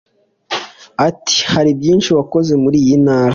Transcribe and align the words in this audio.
Ati 1.07 1.37
“Haribyinshi 1.51 2.09
wakoze 2.17 2.53
muri 2.63 2.77
iyi 2.83 2.95
ntara 3.03 3.29